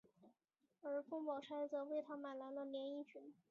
[0.81, 3.35] 而凤宝钗则为他买来了连衣裙。